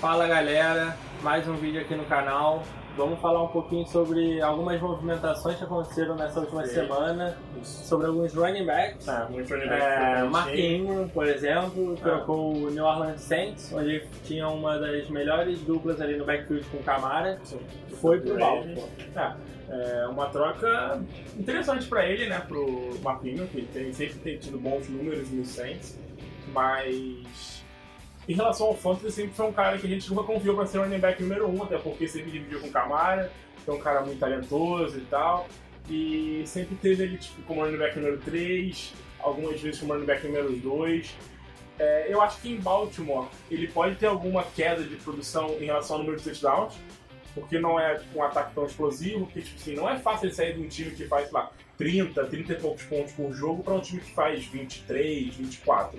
Fala 0.00 0.26
galera, 0.26 0.96
mais 1.22 1.46
um 1.46 1.54
vídeo 1.56 1.80
aqui 1.80 1.94
no 1.94 2.04
canal. 2.04 2.62
Vamos 2.96 3.20
falar 3.20 3.42
um 3.44 3.48
pouquinho 3.48 3.86
sobre 3.86 4.40
algumas 4.42 4.80
movimentações 4.80 5.56
que 5.56 5.64
aconteceram 5.64 6.16
nessa 6.16 6.40
última 6.40 6.66
Sim. 6.66 6.74
semana, 6.74 7.36
sobre 7.62 8.06
alguns 8.08 8.34
running 8.34 8.66
backs. 8.66 9.08
Ah, 9.08 9.28
muito 9.30 9.48
running 9.52 9.68
back 9.68 9.82
É, 9.82 10.22
Mark. 10.24 10.54
Ingram, 10.58 11.08
por 11.08 11.26
exemplo, 11.26 11.94
Ah. 11.98 12.02
trocou 12.02 12.52
o 12.56 12.70
New 12.70 12.84
Orleans 12.84 13.20
Saints, 13.20 13.72
onde 13.72 14.04
tinha 14.24 14.48
uma 14.48 14.78
das 14.78 15.08
melhores 15.08 15.60
duplas 15.60 16.00
ali 16.00 16.16
no 16.16 16.24
backfield 16.24 16.66
com 16.68 16.78
o 16.78 16.82
Camara, 16.82 17.38
Sim. 17.44 17.60
foi 18.00 18.20
pro. 18.20 18.38
Baltimore. 18.38 18.88
É, 19.68 20.00
é 20.02 20.06
uma 20.08 20.26
troca 20.26 21.00
interessante 21.38 21.86
pra 21.86 22.04
ele, 22.06 22.26
né? 22.26 22.40
Pro 22.48 22.98
Marquinhos, 23.02 23.48
que 23.50 23.62
tem, 23.66 23.92
sempre 23.92 24.18
tem 24.18 24.38
tido 24.38 24.58
bons 24.58 24.88
números 24.88 25.30
no 25.30 25.44
Saints, 25.44 25.98
mas 26.52 27.62
em 28.28 28.34
relação 28.34 28.68
ao 28.68 28.76
Fantasy, 28.76 29.10
sempre 29.10 29.34
foi 29.34 29.46
um 29.46 29.52
cara 29.52 29.78
que 29.78 29.86
a 29.86 29.90
gente 29.90 30.08
nunca 30.10 30.22
confiou 30.24 30.54
pra 30.54 30.66
ser 30.66 30.78
running 30.78 30.98
back 30.98 31.22
número 31.22 31.48
um, 31.48 31.62
até 31.62 31.78
porque 31.78 32.06
sempre 32.06 32.30
dividiu 32.30 32.60
com 32.60 32.68
o 32.68 32.70
Camara, 32.70 33.30
que 33.64 33.70
é 33.70 33.72
um 33.72 33.80
cara 33.80 34.02
muito 34.02 34.18
talentoso 34.18 34.98
e 34.98 35.02
tal, 35.02 35.48
e 35.88 36.42
sempre 36.46 36.76
teve 36.76 37.02
ele 37.02 37.18
tipo, 37.18 37.42
como 37.42 37.62
running 37.62 37.78
back 37.78 37.98
número 37.98 38.18
3, 38.18 38.92
algumas 39.20 39.60
vezes 39.60 39.80
como 39.80 39.94
running 39.94 40.06
back 40.06 40.26
número 40.26 40.52
2. 40.52 41.16
É, 41.78 42.06
eu 42.12 42.20
acho 42.20 42.40
que 42.42 42.50
em 42.52 42.60
Baltimore 42.60 43.28
ele 43.50 43.66
pode 43.66 43.96
ter 43.96 44.06
alguma 44.06 44.44
queda 44.44 44.84
de 44.84 44.96
produção 44.96 45.56
em 45.58 45.64
relação 45.64 45.96
ao 45.96 46.02
número 46.02 46.18
de 46.18 46.24
touchdowns, 46.24 46.74
porque 47.34 47.58
não 47.58 47.80
é 47.80 48.00
um 48.14 48.22
ataque 48.22 48.54
tão 48.54 48.66
explosivo, 48.66 49.24
porque 49.24 49.40
tipo 49.40 49.56
assim, 49.58 49.74
não 49.74 49.88
é 49.88 49.98
fácil 49.98 50.26
ele 50.26 50.34
sair 50.34 50.54
de 50.54 50.60
um 50.60 50.68
time 50.68 50.90
que 50.90 51.06
faz, 51.06 51.24
sei 51.24 51.32
lá, 51.32 51.50
30, 51.78 52.26
30 52.26 52.52
e 52.52 52.56
poucos 52.56 52.82
pontos 52.84 53.12
por 53.12 53.32
jogo 53.32 53.62
para 53.62 53.72
um 53.72 53.80
time 53.80 54.00
que 54.00 54.12
faz 54.12 54.44
23, 54.44 55.34
24. 55.34 55.98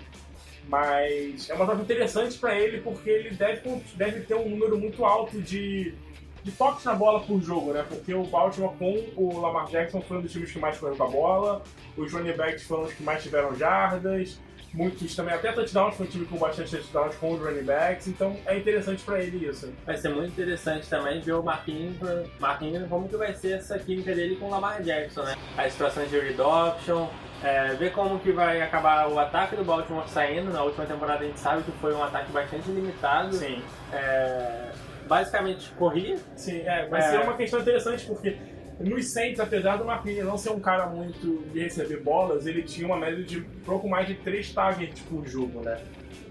Mas 0.68 1.50
é 1.50 1.54
uma 1.54 1.66
troca 1.66 1.82
interessante 1.82 2.38
para 2.38 2.58
ele 2.58 2.82
porque 2.82 3.10
ele 3.10 3.32
deve, 3.32 3.84
deve 3.96 4.22
ter 4.22 4.36
um 4.36 4.48
número 4.48 4.78
muito 4.80 5.04
alto 5.04 5.42
de, 5.42 5.94
de 6.44 6.52
toques 6.52 6.86
na 6.86 6.94
bola 6.94 7.20
por 7.22 7.42
jogo, 7.42 7.74
né? 7.74 7.86
Porque 7.88 8.14
o 8.14 8.24
Baltimore 8.24 8.74
com 8.78 9.04
o 9.16 9.40
Lamar 9.40 9.68
Jackson 9.68 10.02
foi 10.02 10.18
um 10.18 10.22
dos 10.22 10.32
times 10.32 10.52
que 10.52 10.60
mais 10.60 10.78
correu 10.78 10.96
com 10.96 11.04
a 11.04 11.10
bola, 11.10 11.64
os 11.98 12.14
running 12.14 12.34
backs 12.34 12.64
foram 12.64 12.84
os 12.84 12.94
que 12.94 13.04
mais 13.04 13.22
tiveram 13.22 13.56
jardas, 13.56 14.40
muitos 14.74 15.16
também, 15.16 15.34
até 15.34 15.52
touchdowns, 15.52 15.96
foi 15.96 16.06
um 16.06 16.10
time 16.10 16.26
com 16.26 16.38
bastante 16.38 16.72
touchdowns 16.72 17.16
com 17.16 17.34
os 17.34 17.40
running 17.40 17.64
backs, 17.64 18.08
então 18.08 18.38
é 18.46 18.58
interessante 18.58 19.04
para 19.04 19.22
ele 19.22 19.46
isso. 19.46 19.72
Vai 19.86 19.98
ser 19.98 20.10
muito 20.10 20.32
interessante 20.32 20.90
também 20.90 21.20
ver 21.22 21.34
o 21.34 21.44
Ingram 22.62 22.88
como 22.88 23.10
que 23.10 23.18
vai 23.18 23.34
ser 23.34 23.58
essa 23.58 23.78
química 23.78 24.14
dele 24.16 24.36
com 24.38 24.46
o 24.46 24.50
Lamar 24.50 24.82
Jackson, 24.82 25.24
né? 25.24 25.36
As 25.58 25.74
situações 25.74 26.10
de 26.10 26.20
read 26.20 26.40
option, 26.40 27.08
é, 27.44 27.74
ver 27.76 27.92
como 27.92 28.20
que 28.20 28.32
vai 28.32 28.62
acabar 28.62 29.10
o 29.10 29.18
ataque 29.20 29.56
do 29.56 29.64
Baltimore 29.64 30.08
saindo. 30.08 30.52
Na 30.52 30.64
última 30.64 30.86
temporada 30.86 31.24
a 31.24 31.28
gente 31.28 31.40
sabe 31.40 31.64
que 31.64 31.72
foi 31.74 31.94
um 31.94 32.04
ataque 32.04 32.32
bastante 32.32 32.70
limitado. 32.70 33.34
Sim. 33.34 33.62
É, 33.92 34.72
basicamente 35.08 35.70
corria. 35.72 36.18
Sim, 36.36 36.62
é, 36.62 36.88
vai 36.88 37.00
É. 37.02 37.04
ser 37.04 37.20
uma 37.22 37.34
questão 37.36 37.60
interessante 37.60 38.06
porque 38.06 38.38
nos 38.80 39.12
Saints, 39.14 39.40
apesar 39.40 39.78
do 39.78 39.86
Marquinhos 39.86 40.26
não 40.26 40.38
ser 40.38 40.50
um 40.52 40.60
cara 40.60 40.88
muito 40.88 41.44
de 41.52 41.60
receber 41.60 41.98
bolas, 41.98 42.48
ele 42.48 42.64
tinha 42.64 42.88
uma 42.88 42.98
média 42.98 43.24
de 43.24 43.42
pouco 43.66 43.88
mais 43.88 44.08
de 44.08 44.16
3 44.16 44.54
targets 44.54 45.00
por 45.02 45.26
jogo, 45.28 45.62
né? 45.62 45.80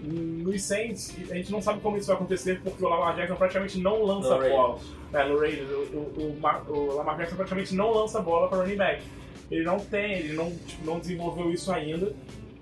Nos 0.03 0.63
Saints, 0.63 1.15
a 1.29 1.35
gente 1.35 1.51
não 1.51 1.61
sabe 1.61 1.79
como 1.79 1.95
isso 1.95 2.07
vai 2.07 2.15
acontecer 2.15 2.59
porque 2.63 2.83
o 2.83 2.89
Lamar 2.89 3.15
Jackson 3.15 3.35
praticamente 3.35 3.77
não 3.79 4.03
lança 4.03 4.35
No 4.35 4.49
bola. 4.49 4.79
É, 5.13 5.23
no 5.25 5.39
Raiders, 5.39 5.69
o, 5.69 5.75
o, 5.95 6.39
o, 6.69 6.73
o 6.73 6.95
Lamar 6.95 7.17
Jackson 7.17 7.35
praticamente 7.35 7.75
não 7.75 7.91
lança 7.91 8.19
bola 8.19 8.47
para 8.49 8.59
running 8.59 8.77
back. 8.77 9.03
Ele 9.51 9.63
não 9.65 9.77
tem, 9.79 10.13
ele 10.13 10.33
não, 10.33 10.49
tipo, 10.49 10.85
não 10.85 10.99
desenvolveu 10.99 11.51
isso 11.51 11.71
ainda. 11.71 12.13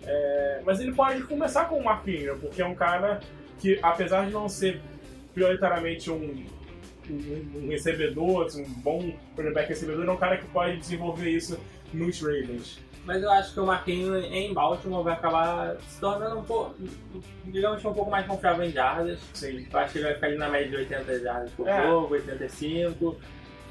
É, 0.03 0.61
mas 0.65 0.79
ele 0.79 0.91
pode 0.91 1.21
começar 1.23 1.65
com 1.65 1.77
o 1.77 1.83
Mark 1.85 2.07
Ingram, 2.07 2.39
porque 2.39 2.61
é 2.61 2.65
um 2.65 2.73
cara 2.75 3.19
que, 3.59 3.77
apesar 3.81 4.25
de 4.25 4.31
não 4.31 4.49
ser 4.49 4.81
prioritariamente 5.33 6.09
um, 6.09 6.43
um, 7.09 7.51
um 7.63 7.67
recebedor, 7.69 8.45
assim, 8.45 8.63
um 8.63 8.73
bom 8.81 9.13
running 9.37 9.53
back 9.53 9.69
recebedor, 9.69 10.05
é 10.05 10.11
um 10.11 10.17
cara 10.17 10.37
que 10.37 10.47
pode 10.47 10.77
desenvolver 10.77 11.29
isso 11.29 11.59
nos 11.93 12.19
Ravens. 12.21 12.79
Mas 13.05 13.23
eu 13.23 13.31
acho 13.31 13.53
que 13.53 13.59
o 13.59 13.65
Marquinhos 13.65 14.23
em 14.25 14.53
Baltimore 14.53 15.03
vai 15.03 15.13
acabar 15.13 15.77
se 15.87 15.99
tornando 15.99 16.39
um 16.39 16.43
pouco, 16.43 16.75
digamos 17.45 17.81
que 17.81 17.87
um 17.87 17.93
pouco 17.93 18.11
mais 18.11 18.25
confiável 18.27 18.65
em 18.65 18.71
jardas. 18.71 19.19
Sim. 19.33 19.65
Eu 19.71 19.79
acho 19.79 19.93
que 19.93 19.99
ele 19.99 20.05
vai 20.05 20.13
ficar 20.15 20.27
ali 20.27 20.37
na 20.37 20.49
média 20.49 20.69
de 20.69 20.75
80 20.75 21.19
jardas 21.19 21.51
por 21.51 21.67
É. 21.67 21.87
jogo, 21.87 22.13
85. 22.13 23.17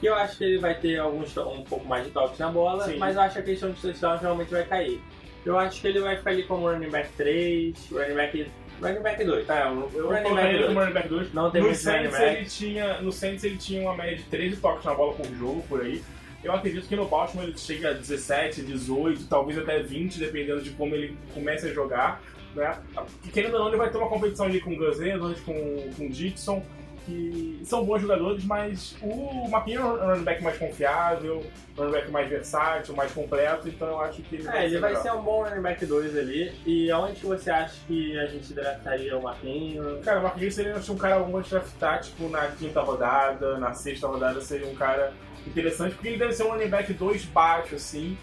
E 0.03 0.07
eu 0.07 0.15
acho 0.15 0.39
que 0.39 0.45
ele 0.45 0.59
vai 0.59 0.75
ter 0.75 0.99
alguns 0.99 1.37
um 1.37 1.65
pouco 1.65 1.87
mais 1.87 2.05
de 2.05 2.11
toques 2.11 2.39
na 2.39 2.49
bola, 2.49 2.85
Sim. 2.85 2.99
mas 2.99 3.17
eu 3.17 3.23
acho 3.23 3.35
que 3.35 3.41
a 3.41 3.45
questão 3.45 3.71
de 3.71 3.81
touchdowns 3.81 4.21
realmente 4.21 4.51
vai 4.51 4.65
cair. 4.65 5.01
Eu 5.45 5.59
acho 5.59 5.81
que 5.81 5.89
ele 5.89 6.01
vai 6.01 6.17
ficar 6.17 6.31
ali 6.31 6.43
como 6.45 6.69
running 6.69 6.91
back 6.91 7.11
3, 7.17 7.91
running 7.91 8.15
back, 8.15 8.47
running 8.81 9.01
back 9.03 9.25
2. 9.25 9.49
É, 9.49 9.63
eu, 9.63 9.91
eu 9.95 10.09
Running 10.09 10.35
back 10.35 10.55
ele 10.55 10.65
como 10.65 10.75
dois. 10.75 10.77
running 10.77 10.93
back 10.93 11.09
2. 11.09 11.35
Não 11.35 11.51
tem 11.51 11.61
no 11.63 11.69
muito 11.69 11.83
running 11.85 12.11
Saints, 12.11 12.19
back. 12.19 12.37
ele 12.37 12.45
tinha, 12.47 13.01
no 13.01 13.13
Saints 13.13 13.45
ele 13.45 13.57
tinha 13.57 13.83
uma 13.83 13.97
média 13.97 14.17
de 14.17 14.25
13 14.25 14.57
toques 14.57 14.85
na 14.85 14.95
bola 14.95 15.15
por 15.15 15.27
jogo, 15.27 15.65
por 15.69 15.81
aí. 15.81 16.03
Eu 16.45 16.53
acredito 16.53 16.87
que 16.87 16.95
no 16.95 17.09
Baltimore 17.09 17.45
ele 17.47 17.59
chega 17.59 17.91
a 17.91 17.93
17, 17.95 18.63
18, 18.63 19.27
talvez 19.27 19.59
até 19.59 19.83
20, 19.83 20.21
dependendo 20.21 20.63
de 20.63 20.71
como 20.71 20.95
ele 20.95 21.17
comece 21.35 21.67
a 21.69 21.73
jogar. 21.73 22.23
Né? 22.55 22.79
E 23.25 23.29
querendo 23.29 23.55
ou 23.55 23.61
não, 23.61 23.69
ele 23.69 23.77
vai 23.77 23.91
ter 23.91 23.99
uma 23.99 24.09
competição 24.09 24.47
ali 24.47 24.61
com 24.61 24.71
o 24.71 25.03
Edwards, 25.03 25.41
com, 25.41 25.91
com 25.97 26.07
o 26.07 26.11
Dixon, 26.11 26.63
que 27.09 27.61
são 27.65 27.85
bons 27.85 28.01
jogadores, 28.03 28.45
mas 28.45 28.97
o 29.03 29.49
Marquinhos 29.49 29.83
é 29.83 29.85
um 29.85 30.07
running 30.11 30.25
back 30.25 30.43
mais 30.43 30.59
confiável, 30.59 31.43
um 31.77 31.81
running 31.81 31.93
back 31.93 32.11
mais 32.11 32.29
versátil, 32.29 32.95
mais 32.95 33.11
completo, 33.13 33.69
então 33.69 33.89
eu 33.89 34.01
acho 34.01 34.23
que 34.23 34.37
ele 34.37 34.49
É, 34.49 34.67
ele 34.67 34.79
vai 34.79 34.91
melhor. 34.91 35.03
ser 35.03 35.13
um 35.13 35.23
bom 35.23 35.43
running 35.45 35.63
back 35.63 35.85
2 35.85 36.17
ali. 36.17 36.53
E 36.67 36.91
aonde 36.91 37.15
que 37.21 37.27
você 37.27 37.51
acha 37.51 37.75
que 37.87 38.19
a 38.19 38.27
gente 38.27 38.53
draftaria 38.53 39.17
o 39.17 39.23
Marquinhos? 39.23 40.05
Cara, 40.05 40.21
o 40.21 40.23
Marquinhos 40.23 40.55
seria 40.55 40.77
um 40.77 40.97
cara 40.97 41.19
bom 41.21 41.41
de 41.41 41.51
draftar, 41.51 42.01
tipo, 42.03 42.29
na 42.29 42.47
quinta 42.49 42.81
rodada, 42.81 43.59
na 43.59 43.73
sexta 43.73 44.07
rodada 44.07 44.41
seria 44.41 44.67
um 44.69 44.75
cara 44.75 45.13
interessante, 45.47 45.95
porque 45.95 46.09
ele 46.09 46.19
deve 46.19 46.33
ser 46.35 46.45
um 46.45 46.51
running 46.51 46.69
back 46.69 46.93
2 46.93 47.25
baixo, 47.27 47.75
assim, 47.75 48.17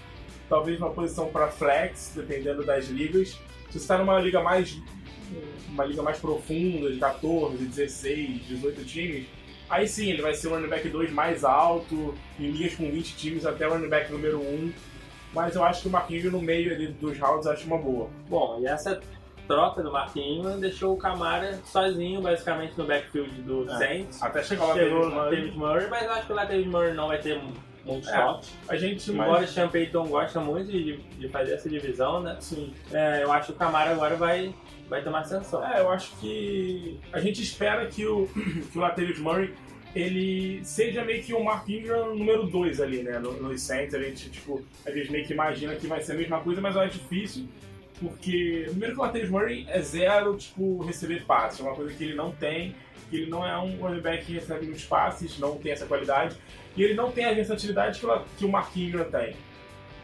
talvez 0.47 0.77
uma 0.79 0.91
posição 0.91 1.27
para 1.27 1.47
flex, 1.47 2.13
dependendo 2.15 2.63
das 2.63 2.85
ligas. 2.85 3.39
Se 3.71 3.79
você 3.79 3.87
tá 3.87 3.97
numa 3.97 4.19
liga 4.19 4.41
mais 4.41 4.77
uma 5.69 5.85
liga 5.85 6.01
mais 6.01 6.17
profunda, 6.19 6.91
de 6.91 6.99
14, 6.99 7.57
16, 7.65 8.47
18 8.47 8.85
times, 8.85 9.27
aí 9.69 9.87
sim, 9.87 10.09
ele 10.09 10.21
vai 10.21 10.33
ser 10.33 10.47
um 10.47 10.51
running 10.51 10.67
back 10.69 10.87
2 10.87 11.11
mais 11.11 11.43
alto, 11.43 12.15
em 12.39 12.49
ligas 12.51 12.75
com 12.75 12.89
20 12.89 13.15
times 13.15 13.45
até 13.45 13.67
o 13.67 13.71
running 13.71 13.89
back 13.89 14.11
número 14.11 14.39
1. 14.39 14.71
Mas 15.33 15.53
eu 15.53 15.63
acho 15.65 15.81
que 15.81 15.87
o 15.89 15.91
Marquinhos 15.91 16.31
no 16.31 16.41
meio 16.41 16.73
ali 16.73 16.87
dos 16.87 17.19
rounds 17.19 17.45
acho 17.45 17.65
uma 17.67 17.77
boa. 17.77 18.09
Bom, 18.29 18.59
e 18.61 18.67
essa 18.67 19.01
troca 19.47 19.83
do 19.83 19.91
Marquinhos 19.91 20.59
deixou 20.61 20.93
o 20.93 20.97
Camara 20.97 21.59
sozinho, 21.65 22.21
basicamente, 22.21 22.77
no 22.77 22.85
backfield 22.87 23.41
do 23.41 23.69
É. 23.69 23.77
Saints. 23.77 24.23
Até 24.23 24.41
chegar 24.41 24.65
lá 24.67 24.73
Chegou 24.75 25.03
o 25.03 25.11
Murray. 25.11 25.35
David 25.35 25.57
Murray, 25.57 25.87
mas 25.89 26.03
eu 26.03 26.11
acho 26.13 26.27
que 26.27 26.33
o 26.33 26.35
David 26.35 26.69
Murray 26.69 26.93
não 26.93 27.07
vai 27.09 27.19
ter 27.19 27.41
muitos 27.85 28.09
É. 28.09 28.39
A 28.67 28.75
gente 28.75 29.11
Embora 29.11 29.45
o 29.45 29.47
Sean 29.47 29.69
Payton 29.69 30.07
gosta 30.07 30.39
muito 30.39 30.71
de, 30.71 30.97
de 30.97 31.29
fazer 31.29 31.53
essa 31.53 31.69
divisão, 31.69 32.21
né? 32.21 32.37
Sim. 32.39 32.73
É, 32.91 33.23
eu 33.23 33.31
acho 33.31 33.47
que 33.47 33.51
o 33.53 33.55
Camara 33.55 33.91
agora 33.91 34.15
vai, 34.15 34.53
vai 34.89 35.03
tomar 35.03 35.19
ascensão. 35.19 35.65
É, 35.65 35.79
eu 35.79 35.89
acho 35.89 36.15
que 36.17 36.99
a 37.13 37.19
gente 37.19 37.41
espera 37.41 37.85
que 37.85 38.05
o, 38.05 38.27
que 38.71 38.77
o 38.77 38.81
Latavius 38.81 39.19
Murray 39.19 39.53
ele 39.95 40.59
seja 40.65 41.05
meio 41.05 41.23
que 41.23 41.33
o 41.33 41.41
Mark 41.41 41.69
Ingram 41.69 42.15
número 42.15 42.45
2 42.47 42.81
ali, 42.81 43.01
né? 43.01 43.17
No, 43.17 43.31
no 43.31 43.57
Saints, 43.57 43.95
a 43.95 43.99
gente, 43.99 44.29
tipo, 44.29 44.61
a 44.85 44.91
gente 44.91 45.09
meio 45.09 45.25
que 45.25 45.31
imagina 45.31 45.73
que 45.75 45.87
vai 45.87 46.01
ser 46.01 46.11
a 46.11 46.15
mesma 46.15 46.41
coisa, 46.41 46.59
mas 46.59 46.75
é 46.75 46.87
difícil, 46.87 47.47
porque 47.99 48.65
primeiro 48.67 48.93
que 48.93 48.99
o 48.99 49.03
Latavius 49.03 49.29
Murray 49.29 49.65
é 49.69 49.81
zero, 49.81 50.35
tipo, 50.37 50.83
receber 50.83 51.25
passes, 51.25 51.59
é 51.59 51.63
uma 51.63 51.75
coisa 51.75 51.93
que 51.93 52.03
ele 52.03 52.15
não 52.15 52.31
tem, 52.31 52.75
ele 53.11 53.27
não 53.27 53.45
é 53.45 53.57
um 53.57 53.77
running 53.77 54.01
back 54.01 54.25
que 54.25 54.33
recebe 54.33 54.65
muitos 54.65 54.85
passes, 54.85 55.39
não 55.39 55.57
tem 55.57 55.71
essa 55.71 55.85
qualidade, 55.85 56.35
e 56.75 56.83
ele 56.83 56.93
não 56.93 57.11
tem 57.11 57.25
a 57.25 57.33
versatilidade 57.33 57.99
que 57.99 58.45
o, 58.45 58.63
Ingram 58.75 59.05
tem. 59.05 59.35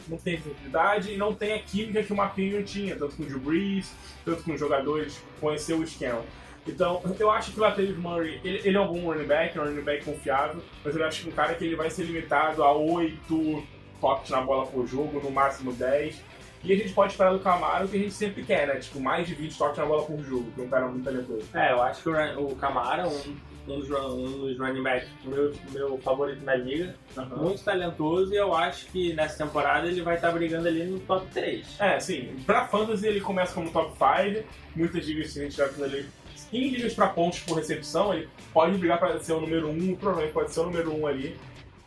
Não 0.07 0.18
tem 0.18 0.38
versatilidade 0.38 1.12
e 1.12 1.18
não 1.18 1.34
tem 1.34 1.53
a 1.53 1.59
química 1.59 2.03
que 2.03 2.13
o 2.13 2.41
Ingram 2.41 2.63
tinha, 2.63 2.96
tanto 2.96 3.16
com 3.16 3.24
o 3.24 3.40
Brees, 3.40 3.94
tanto 4.23 4.44
com 4.44 4.53
os 4.53 4.59
jogadores, 4.59 5.22
conheceu 5.40 5.79
o 5.79 5.84
esquema. 5.84 6.23
Então, 6.68 7.02
eu 7.19 7.31
acho 7.31 7.52
que 7.52 7.59
o 7.59 7.63
Latavius 7.63 7.97
Murray, 7.97 8.40
ele, 8.44 8.62
ele 8.63 8.78
é 8.78 8.79
um 8.79 8.88
bom 8.88 9.11
running 9.11 9.26
back, 9.26 9.58
é 9.58 9.61
um 9.61 9.66
running 9.66 9.82
back 9.82 10.05
confiável, 10.05 10.61
mas 10.84 10.96
eu 10.96 11.05
acho 11.05 11.23
que 11.23 11.29
um 11.29 11.32
cara 11.32 11.55
que 11.55 11.66
ele 11.66 11.76
vai 11.76 11.90
ser 11.90 12.03
limitado 12.03 12.64
a 12.64 12.72
8 12.72 13.64
toques 13.99 14.29
na 14.29 14.41
bola 14.41 14.67
por 14.67 14.88
jogo, 14.88 15.20
no 15.20 15.32
máximo 15.32 15.73
10. 15.73 16.22
E 16.63 16.72
a 16.73 16.75
gente 16.75 16.93
pode 16.93 17.11
esperar 17.13 17.34
do 17.34 17.40
Camaro 17.40 17.85
o 17.85 17.87
que 17.87 17.97
a 17.97 17.99
gente 17.99 18.13
sempre 18.13 18.43
quer, 18.43 18.67
né? 18.67 18.75
Tipo, 18.75 18.99
mais 18.99 19.28
de 19.28 19.34
20 19.34 19.58
toques 19.58 19.78
na 19.78 19.85
bola 19.85 20.03
por 20.03 20.19
jogo, 20.23 20.52
que 20.53 20.61
é 20.61 20.63
um 20.63 20.69
cara 20.69 20.87
muito 20.87 21.03
talentoso. 21.03 21.43
É, 21.53 21.72
eu 21.72 21.81
acho 21.81 22.03
que 22.03 22.09
o, 22.09 22.13
Ran- 22.13 22.37
o 22.37 22.55
Camara, 22.55 23.08
um, 23.08 23.35
um, 23.67 23.79
dos, 23.79 23.90
um 23.90 24.40
dos 24.46 24.58
running 24.59 24.84
backs 24.84 25.09
meu, 25.25 25.52
meu 25.72 25.97
favorito 25.99 26.43
na 26.43 26.53
liga, 26.55 26.96
muito 27.41 27.63
talentoso, 27.63 28.31
e 28.34 28.37
eu 28.37 28.53
acho 28.55 28.85
que 28.87 29.13
nessa 29.13 29.43
temporada 29.43 29.87
ele 29.87 30.02
vai 30.03 30.16
estar 30.16 30.31
brigando 30.31 30.67
ali 30.67 30.84
no 30.85 30.99
top 30.99 31.25
3. 31.34 31.66
É, 31.79 31.99
sim. 31.99 32.35
Pra 32.46 32.67
Fantasy 32.67 33.07
ele 33.07 33.22
começa 33.22 33.53
como 33.55 33.72
top 33.72 33.93
5, 33.97 34.46
muitas 34.75 35.05
ligas 35.05 35.35
a 35.35 35.41
gente 35.41 35.55
já 35.57 35.66
ali. 35.66 36.05
Em 36.53 36.67
ligas 36.69 36.93
pra 36.93 37.07
pontos 37.07 37.40
por 37.40 37.55
recepção, 37.57 38.14
ele 38.14 38.28
pode 38.53 38.78
brigar 38.78 38.99
pra 38.99 39.17
ser 39.19 39.34
o 39.34 39.40
número 39.41 39.69
1, 39.69 39.96
provavelmente 39.96 40.34
pode 40.34 40.52
ser 40.52 40.59
o 40.59 40.66
número 40.66 40.93
1 40.96 41.07
ali. 41.07 41.37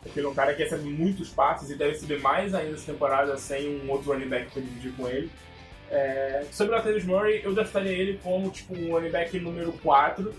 Porque 0.05 0.19
ele 0.19 0.27
é 0.27 0.29
um 0.29 0.35
cara 0.35 0.53
que 0.53 0.61
recebe 0.61 0.87
muitos 0.87 1.29
passes 1.29 1.71
e 1.71 1.75
deve 1.75 1.93
receber 1.93 2.19
mais 2.19 2.53
ainda 2.53 2.75
essa 2.75 2.91
temporada 2.91 3.35
sem 3.37 3.81
um 3.81 3.89
outro 3.89 4.13
running 4.13 4.29
back 4.29 4.51
pra 4.51 4.61
dividir 4.61 4.91
com 4.93 5.07
ele. 5.07 5.31
É, 5.89 6.45
sobre 6.51 6.73
o 6.73 6.77
Latavius 6.77 7.03
Murray, 7.05 7.41
eu 7.43 7.53
draftaria 7.53 7.91
ele 7.91 8.19
como 8.23 8.49
tipo 8.51 8.75
um 8.77 8.91
running 8.91 9.09
back 9.09 9.37
número 9.39 9.73
4. 9.83 10.31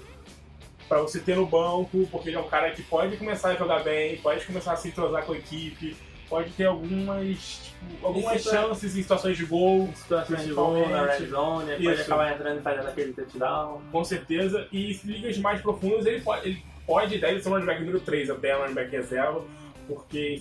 para 0.88 1.00
você 1.02 1.18
ter 1.18 1.34
no 1.34 1.46
banco, 1.46 2.06
porque 2.12 2.28
ele 2.28 2.36
é 2.36 2.40
um 2.40 2.48
cara 2.48 2.70
que 2.70 2.82
pode 2.82 3.16
começar 3.16 3.50
a 3.50 3.54
jogar 3.56 3.82
bem, 3.82 4.18
pode 4.18 4.46
começar 4.46 4.72
a 4.72 4.76
se 4.76 4.88
entrosar 4.88 5.24
com 5.24 5.32
a 5.32 5.36
equipe, 5.36 5.96
pode 6.28 6.50
ter 6.52 6.66
algumas, 6.66 7.38
tipo, 7.64 8.06
algumas 8.06 8.42
chances 8.42 8.96
em 8.96 9.02
situações 9.02 9.36
de 9.36 9.44
gol. 9.44 9.88
Em 9.90 9.94
situações 9.94 10.44
de 10.44 10.52
gol 10.52 10.88
na 10.88 11.06
red 11.06 11.26
zone, 11.26 11.72
pode 11.72 12.00
acabar 12.02 12.32
entrando 12.32 12.60
e 12.60 12.62
fazendo 12.62 12.88
aquele 12.88 13.12
touchdown. 13.12 13.82
Com 13.90 14.04
certeza. 14.04 14.68
E 14.72 14.92
ligas 15.04 15.38
mais 15.38 15.60
profundas 15.60 16.06
ele 16.06 16.20
pode, 16.20 16.48
ele 16.48 16.62
pode 16.86 17.18
deve 17.18 17.40
ser 17.40 17.48
um 17.48 17.52
running 17.52 17.66
back 17.66 17.80
número 17.80 18.00
3 18.00 18.30
até 18.30 18.56
um 18.56 18.62
running 18.62 18.74
back 18.74 18.90
reserva, 18.90 19.44
porque 19.88 20.40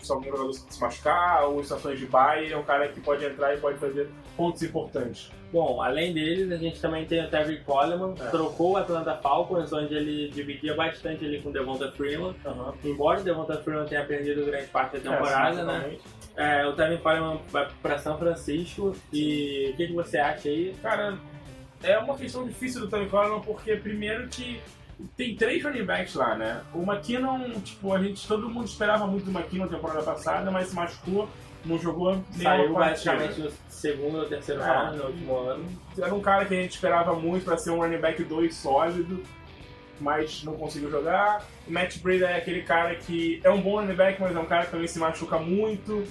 se 0.00 0.12
algum 0.12 0.24
jogador 0.24 0.52
se 0.52 0.80
machucar 0.80 1.44
ou 1.44 1.60
em 1.60 1.62
situações 1.62 1.98
de 1.98 2.06
bye, 2.06 2.52
é 2.52 2.56
um 2.56 2.62
cara 2.62 2.88
que 2.88 3.00
pode 3.00 3.24
entrar 3.24 3.54
e 3.54 3.58
pode 3.58 3.78
fazer 3.78 4.08
pontos 4.36 4.62
importantes. 4.62 5.30
Bom, 5.52 5.80
além 5.80 6.12
deles, 6.12 6.52
a 6.52 6.56
gente 6.56 6.80
também 6.80 7.06
tem 7.06 7.24
o 7.24 7.30
Terry 7.30 7.60
Coleman, 7.60 8.14
é. 8.20 8.26
trocou 8.26 8.72
o 8.72 8.76
Atlanta 8.76 9.16
Falcons, 9.16 9.72
onde 9.72 9.94
ele 9.94 10.28
dividia 10.28 10.74
bastante 10.74 11.24
ali 11.24 11.40
com 11.40 11.48
o 11.48 11.52
Devonta 11.52 11.90
Freeman. 11.92 12.34
Uhum. 12.44 12.72
Embora 12.84 13.20
o 13.20 13.24
Devonta 13.24 13.56
Freeman 13.62 13.86
tenha 13.86 14.04
perdido 14.04 14.44
grande 14.44 14.66
parte 14.66 14.98
da 14.98 15.10
temporada, 15.10 15.60
é, 15.60 15.64
né? 15.64 15.96
É, 16.36 16.66
o 16.66 16.74
Terry 16.74 16.98
Coleman 16.98 17.40
vai 17.50 17.66
para 17.82 17.98
São 17.98 18.18
Francisco. 18.18 18.94
E 19.12 19.70
o 19.72 19.76
que, 19.76 19.86
que, 19.88 19.92
você 19.94 20.18
acha 20.18 20.48
aí? 20.48 20.74
Cara, 20.82 21.18
é 21.82 21.98
uma 21.98 22.16
questão 22.16 22.46
difícil 22.46 22.82
do 22.82 22.88
Terry 22.88 23.08
Coleman, 23.08 23.40
porque 23.40 23.74
primeiro 23.74 24.28
que 24.28 24.60
tem 25.16 25.36
três 25.36 25.62
running 25.62 25.84
backs 25.84 26.14
lá, 26.14 26.34
né? 26.34 26.62
O 26.74 26.82
McKinnon, 26.82 27.60
tipo, 27.60 27.92
a 27.92 28.02
gente, 28.02 28.26
todo 28.26 28.48
mundo 28.48 28.66
esperava 28.66 29.06
muito 29.06 29.30
do 29.30 29.36
McKinnon 29.36 29.66
na 29.66 29.76
temporada 29.76 30.02
passada, 30.02 30.50
mas 30.50 30.68
se 30.68 30.74
machucou, 30.74 31.28
não 31.64 31.78
jogou 31.78 32.22
Saiu 32.32 32.72
basicamente 32.72 33.40
no 33.40 33.50
segundo 33.68 34.18
ou 34.18 34.24
terceiro 34.26 34.60
é. 34.60 34.64
round 34.64 34.98
no 34.98 35.04
último 35.06 35.36
ano. 35.38 35.64
Era 35.96 36.14
um 36.14 36.20
cara 36.20 36.44
que 36.44 36.54
a 36.54 36.62
gente 36.62 36.72
esperava 36.72 37.14
muito 37.14 37.44
para 37.44 37.56
ser 37.56 37.70
um 37.70 37.78
running 37.78 37.98
back 37.98 38.22
2 38.22 38.54
sólido, 38.54 39.22
mas 40.00 40.42
não 40.44 40.54
conseguiu 40.54 40.90
jogar. 40.90 41.44
O 41.66 41.72
Matt 41.72 41.98
Breda 41.98 42.28
é 42.28 42.36
aquele 42.36 42.62
cara 42.62 42.94
que 42.96 43.40
é 43.44 43.50
um 43.50 43.60
bom 43.60 43.80
running 43.80 43.94
back, 43.94 44.20
mas 44.20 44.34
é 44.34 44.38
um 44.38 44.46
cara 44.46 44.66
que 44.66 44.72
também 44.72 44.88
se 44.88 44.98
machuca 44.98 45.38
muito. 45.38 46.04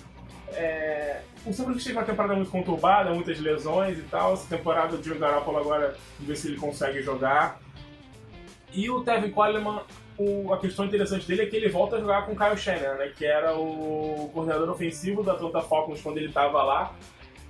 É... 0.53 1.21
O 1.45 1.53
São 1.53 1.65
Francisco 1.65 1.89
teve 1.89 1.97
uma 1.97 2.05
temporada 2.05 2.35
muito 2.35 2.51
conturbada, 2.51 3.13
muitas 3.13 3.39
lesões 3.39 3.97
e 3.97 4.03
tal. 4.03 4.33
Essa 4.33 4.55
temporada 4.55 4.95
o 4.95 5.03
Jimmy 5.03 5.19
Garoppolo 5.19 5.57
agora, 5.57 5.95
vamos 6.15 6.27
ver 6.27 6.35
se 6.35 6.47
ele 6.47 6.57
consegue 6.57 7.01
jogar. 7.01 7.59
E 8.73 8.89
o 8.89 9.01
Tevin 9.01 9.31
Coleman, 9.31 9.81
o, 10.17 10.53
a 10.53 10.59
questão 10.59 10.85
interessante 10.85 11.27
dele 11.27 11.43
é 11.43 11.45
que 11.45 11.55
ele 11.55 11.69
volta 11.69 11.95
a 11.95 11.99
jogar 11.99 12.25
com 12.25 12.33
o 12.33 12.35
Kyle 12.35 12.57
Shannon, 12.57 12.95
né? 12.95 13.11
Que 13.15 13.25
era 13.25 13.57
o 13.57 14.29
coordenador 14.33 14.69
ofensivo 14.69 15.23
da 15.23 15.33
Atlanta 15.33 15.61
Falcons 15.61 16.01
quando 16.01 16.17
ele 16.17 16.27
estava 16.27 16.63
lá. 16.63 16.93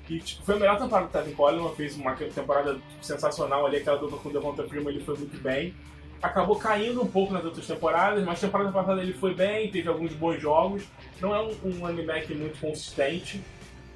E 0.10 0.20
tipo, 0.20 0.44
foi 0.44 0.56
a 0.56 0.60
melhor 0.60 0.78
temporada 0.78 1.08
do 1.08 1.12
Tevin 1.12 1.36
Coleman, 1.36 1.76
fez 1.76 1.98
uma 1.98 2.16
temporada 2.16 2.78
sensacional 3.02 3.66
ali, 3.66 3.78
aquela 3.78 3.98
dupla 3.98 4.18
com 4.20 4.30
o 4.30 4.32
Devonta 4.32 4.64
Freeman, 4.64 4.94
ele 4.94 5.04
foi 5.04 5.18
muito 5.18 5.38
bem. 5.42 5.74
Acabou 6.22 6.56
caindo 6.56 7.02
um 7.02 7.08
pouco 7.08 7.34
nas 7.34 7.44
outras 7.44 7.68
temporadas, 7.68 8.24
mas 8.24 8.40
temporada 8.40 8.72
passada 8.72 9.02
ele 9.02 9.14
foi 9.14 9.36
bem, 9.36 9.70
teve 9.70 9.88
alguns 9.90 10.14
bons 10.14 10.42
jogos. 10.42 10.84
Não 11.20 11.36
é 11.36 11.42
um, 11.42 11.52
um 11.64 11.80
running 11.80 12.06
back 12.06 12.34
muito 12.34 12.60
consistente, 12.60 13.42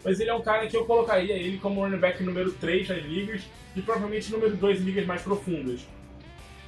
mas 0.03 0.19
ele 0.19 0.29
é 0.29 0.33
um 0.33 0.41
cara 0.41 0.67
que 0.67 0.75
eu 0.75 0.85
colocaria 0.85 1.35
ele 1.35 1.57
como 1.57 1.81
running 1.81 1.97
back 1.97 2.21
número 2.23 2.51
3 2.51 2.89
nas 2.89 3.03
ligas 3.03 3.43
e 3.75 3.81
provavelmente 3.81 4.31
número 4.31 4.55
2 4.55 4.81
em 4.81 4.83
ligas 4.83 5.05
mais 5.05 5.21
profundas 5.21 5.81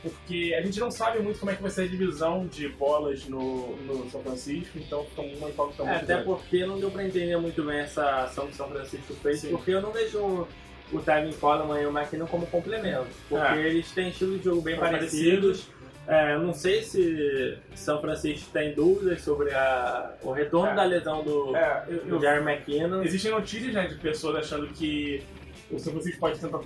porque 0.04 0.54
a 0.56 0.62
gente 0.62 0.80
não 0.82 0.92
sabe 0.92 1.20
muito 1.20 1.40
como 1.40 1.50
é 1.50 1.56
que 1.56 1.62
vai 1.62 1.72
ser 1.72 1.84
a 1.84 1.88
divisão 1.88 2.46
de 2.46 2.68
bolas 2.68 3.26
no, 3.26 3.76
no 3.78 4.10
São 4.10 4.22
Francisco, 4.22 4.78
então 4.78 5.06
fica 5.06 5.22
uma 5.22 5.50
incógnita 5.50 5.84
é, 5.84 5.86
muito 5.86 6.04
Até 6.04 6.14
grande. 6.14 6.26
porque 6.26 6.66
não 6.66 6.78
deu 6.78 6.92
pra 6.92 7.06
entender 7.06 7.38
muito 7.38 7.64
bem 7.64 7.80
essa 7.80 8.24
ação 8.24 8.46
que 8.46 8.52
o 8.52 8.56
São 8.56 8.68
Francisco 8.68 9.14
fez, 9.16 9.40
Sim. 9.40 9.52
porque 9.52 9.72
eu 9.72 9.82
não 9.82 9.92
vejo 9.92 10.46
o 10.92 11.00
Tevin 11.00 11.32
Coleman 11.32 11.82
e 11.82 11.86
o 11.86 11.98
McKinnon 11.98 12.28
como 12.28 12.46
complemento, 12.48 13.08
porque 13.30 13.60
é. 13.60 13.68
eles 13.68 13.90
têm 13.92 14.10
estilos 14.10 14.40
de 14.40 14.44
jogo 14.44 14.62
bem 14.62 14.78
parecidos. 14.78 15.62
parecidos. 15.62 15.84
É, 16.06 16.34
eu 16.34 16.40
não 16.40 16.54
sei 16.54 16.84
se 16.84 17.58
São 17.74 18.02
Francisco 18.02 18.50
tem 18.52 18.74
dúvidas 18.74 19.22
sobre 19.22 19.54
a, 19.54 20.14
o 20.22 20.34
retorno 20.34 20.74
é. 20.74 20.76
da 20.76 20.84
lesão 20.84 21.24
do, 21.24 21.56
é, 21.56 21.86
eu, 21.88 22.06
do 22.06 22.20
Jerry 22.20 22.44
McKinnon. 22.44 23.04
Existem 23.04 23.32
notícias 23.32 23.74
né, 23.74 23.88
de 23.88 23.96
pessoas 23.96 24.36
achando 24.36 24.68
que 24.68 25.24
o 25.72 25.80
São 25.80 25.94
Francisco 25.94 26.20
pode 26.20 26.40
tentar 26.40 26.60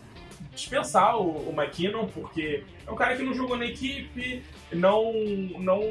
dispensar 0.54 1.18
o, 1.18 1.50
o 1.50 1.54
McKinnon, 1.56 2.08
porque 2.08 2.64
é 2.86 2.92
um 2.92 2.96
cara 2.96 3.16
que 3.16 3.24
não 3.24 3.34
jogou 3.34 3.58
na 3.58 3.66
equipe, 3.66 4.44
não, 4.72 5.12
não 5.60 5.82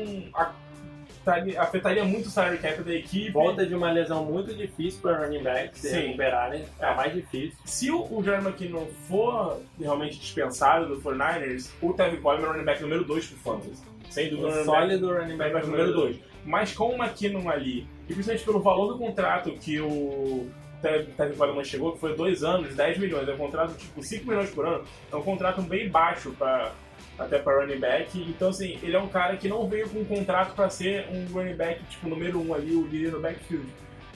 afetaria 1.59 2.05
muito 2.05 2.27
o 2.27 2.31
salary 2.31 2.59
cap 2.59 2.83
da 2.83 2.95
equipe. 2.95 3.31
Volta 3.31 3.67
de 3.67 3.75
uma 3.75 3.91
lesão 3.91 4.25
muito 4.25 4.55
difícil 4.55 5.01
para 5.01 5.25
running 5.25 5.43
back 5.43 5.79
se 5.79 5.91
recuperarem, 5.91 6.65
é 6.79 6.95
mais 6.95 7.13
difícil. 7.13 7.59
Se 7.65 7.91
o, 7.91 8.03
o 8.11 8.23
Jerry 8.23 8.45
McKinnon 8.45 8.87
for 9.09 9.61
realmente 9.81 10.19
dispensado 10.19 10.87
do 10.89 11.03
49ers, 11.03 11.71
o 11.83 11.93
Tevin 11.93 12.21
Coleman 12.21 12.45
é 12.45 12.49
o 12.49 12.53
running 12.53 12.65
back 12.65 12.83
número 12.83 13.05
2 13.05 13.27
pro 13.27 13.39
Fantasy. 13.39 13.83
Sem 14.11 14.31
dúvida, 14.31 14.61
um 14.61 14.65
sólido 14.65 15.13
running 15.13 15.37
back, 15.37 15.53
back 15.53 15.67
número 15.67 15.93
2. 15.93 16.17
Mas 16.45 16.73
com 16.73 16.91
o 16.91 16.95
McKinnon 16.95 17.49
ali, 17.51 17.89
e 18.09 18.15
principalmente 18.15 18.45
pelo 18.45 18.61
valor 18.61 18.93
do 18.93 18.99
contrato 18.99 19.51
que 19.53 19.81
o 19.81 20.49
Tevin 20.83 21.37
Coleman 21.37 21.65
chegou, 21.65 21.93
que 21.93 22.01
foi 22.01 22.15
dois 22.15 22.45
anos, 22.45 22.75
10 22.75 22.99
milhões. 22.99 23.29
É 23.29 23.33
um 23.33 23.39
contrato 23.39 23.77
tipo 23.77 24.03
5 24.03 24.27
milhões 24.27 24.51
por 24.51 24.67
ano. 24.67 24.85
É 25.11 25.17
um 25.17 25.23
contrato 25.23 25.63
bem 25.63 25.89
baixo 25.89 26.33
para 26.33 26.73
até 27.19 27.39
para 27.39 27.61
running 27.61 27.79
back. 27.79 28.19
Então, 28.19 28.51
assim, 28.51 28.79
ele 28.83 28.95
é 28.95 29.01
um 29.01 29.09
cara 29.09 29.37
que 29.37 29.49
não 29.49 29.69
veio 29.69 29.89
com 29.89 30.01
um 30.01 30.05
contrato 30.05 30.55
para 30.55 30.69
ser 30.69 31.09
um 31.11 31.27
running 31.33 31.57
back, 31.57 31.83
tipo, 31.85 32.09
número 32.09 32.41
um 32.41 32.55
ali, 32.55 32.75
o 32.75 32.87
líder 32.87 33.13
no 33.13 33.21
backfield. 33.21 33.67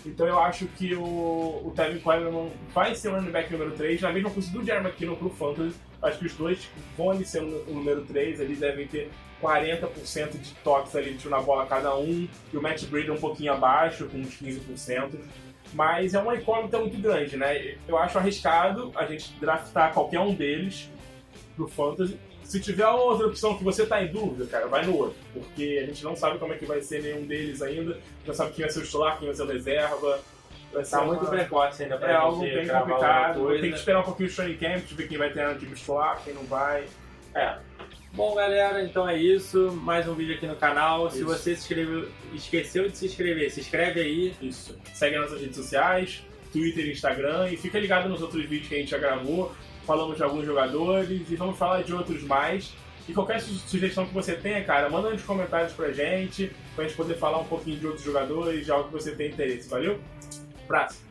Então 0.05 0.27
eu 0.27 0.39
acho 0.39 0.67
que 0.67 0.95
o, 0.95 1.03
o 1.03 1.73
Tevin 1.77 1.99
Coleman 2.01 2.51
vai 2.73 2.95
ser 2.95 3.09
o 3.09 3.17
running 3.17 3.31
back 3.31 3.53
número 3.53 3.73
3, 3.73 4.01
na 4.01 4.13
mesma 4.13 4.31
coisa 4.31 4.51
do 4.51 4.65
Jeremy 4.65 4.89
McKinnon 4.89 5.15
pro 5.15 5.31
Fantasy. 5.31 5.77
Acho 6.03 6.19
que 6.19 6.27
os 6.27 6.35
dois 6.35 6.69
vão 6.97 7.11
ali 7.11 7.25
ser 7.25 7.43
o 7.43 7.75
número 7.75 8.03
3, 8.07 8.41
eles 8.41 8.59
devem 8.59 8.87
ter 8.87 9.11
40% 9.43 10.39
de 10.39 10.55
toques 10.65 10.97
ali 10.97 11.19
na 11.27 11.41
bola 11.41 11.67
cada 11.67 11.95
um, 11.97 12.27
e 12.53 12.57
o 12.57 12.63
Matt 12.63 12.85
Brady 12.85 13.11
um 13.11 13.19
pouquinho 13.19 13.53
abaixo, 13.53 14.07
com 14.07 14.19
uns 14.19 14.41
15%. 14.41 15.19
Mas 15.73 16.15
é 16.15 16.19
uma 16.19 16.35
incógnita 16.35 16.79
muito 16.79 16.99
grande, 16.99 17.37
né? 17.37 17.77
Eu 17.87 17.97
acho 17.97 18.19
arriscado 18.19 18.93
a 18.95 19.07
gente 19.07 19.33
draftar 19.41 19.93
qualquer 19.93 20.21
um 20.21 20.35
deles 20.35 20.91
pro 21.57 21.69
Fantasy. 21.69 22.19
Se 22.43 22.59
tiver 22.59 22.87
outra 22.89 23.29
opção 23.29 23.57
que 23.57 23.63
você 23.63 23.87
tá 23.87 24.03
em 24.03 24.09
dúvida, 24.09 24.45
cara, 24.47 24.67
vai 24.67 24.85
no 24.85 24.97
outro. 24.97 25.17
Porque 25.33 25.81
a 25.83 25.87
gente 25.87 26.03
não 26.03 26.17
sabe 26.17 26.39
como 26.39 26.53
é 26.53 26.57
que 26.57 26.67
vai 26.67 26.81
ser 26.83 27.01
nenhum 27.03 27.25
deles 27.25 27.63
ainda. 27.63 27.99
Não 28.27 28.35
sabe 28.35 28.53
quem 28.53 28.65
vai 28.65 28.73
ser 28.73 28.81
o 28.81 28.83
titular, 28.83 29.19
quem 29.19 29.29
vai 29.29 29.37
ser 29.37 29.43
o 29.43 29.47
reserva. 29.47 30.21
Vai 30.73 30.85
tá 30.85 31.01
uma... 31.01 31.15
muito 31.15 31.27
precoce 31.27 31.85
ainda 31.85 31.97
pra 31.97 32.11
É 32.11 32.15
algo 32.15 32.41
bem 32.41 32.67
complicado. 32.67 33.49
Tem 33.61 33.71
que 33.71 33.79
esperar 33.79 34.01
um 34.01 34.05
pouquinho 34.05 34.29
o 34.29 34.33
training 34.33 34.57
camp, 34.57 34.85
ver 34.85 35.09
quem 35.09 35.19
vai 35.19 35.31
ter 35.31 35.47
no 35.47 35.59
time 35.59 35.75
titular, 35.77 36.21
quem 36.25 36.35
não 36.35 36.45
vai. 36.45 36.87
É. 37.35 37.59
Bom, 38.13 38.35
galera, 38.35 38.83
então 38.83 39.09
é 39.09 39.17
isso. 39.17 39.71
Mais 39.83 40.09
um 40.09 40.15
vídeo 40.15 40.35
aqui 40.35 40.47
no 40.47 40.57
canal. 40.57 41.07
Isso. 41.07 41.19
Se 41.19 41.23
você 41.23 41.55
se 41.55 41.63
inscreveu, 41.63 42.09
esqueceu 42.35 42.89
de 42.89 42.97
se 42.97 43.07
inscrever, 43.07 43.51
se 43.53 43.61
inscreve 43.61 44.01
aí. 44.01 44.35
Isso. 44.43 44.77
Segue 44.93 45.17
nas 45.17 45.27
nossas 45.27 45.41
redes 45.41 45.57
sociais, 45.57 46.23
Twitter 46.53 46.87
e 46.87 46.93
Instagram. 46.93 47.49
E 47.51 47.57
fica 47.57 47.79
ligado 47.79 48.09
nos 48.09 48.21
outros 48.21 48.45
vídeos 48.45 48.69
que 48.69 48.75
a 48.75 48.79
gente 48.79 48.91
já 48.91 48.99
gravou. 48.99 49.53
Falamos 49.87 50.17
de 50.17 50.25
alguns 50.25 50.45
jogadores 50.45 51.31
e 51.31 51.37
vamos 51.37 51.57
falar 51.57 51.83
de 51.83 51.95
outros 51.95 52.23
mais. 52.25 52.73
E 53.09 53.13
qualquer 53.13 53.41
sugestão 53.41 54.07
que 54.07 54.13
você 54.13 54.35
tenha, 54.35 54.63
cara, 54.65 54.91
manda 54.91 55.11
nos 55.11 55.23
comentários 55.23 55.73
pra 55.73 55.91
gente, 55.93 56.53
pra 56.75 56.85
gente 56.85 56.97
poder 56.97 57.15
falar 57.15 57.39
um 57.39 57.47
pouquinho 57.47 57.79
de 57.79 57.87
outros 57.87 58.05
jogadores, 58.05 58.65
de 58.65 58.73
algo 58.73 58.89
que 58.89 58.93
você 58.93 59.13
tem 59.13 59.31
interesse. 59.31 59.69
Valeu? 59.69 60.01
Abraço! 60.65 61.10